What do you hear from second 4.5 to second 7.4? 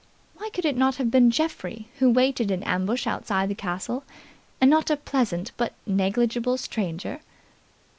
and not a pleasant but negligible stranger?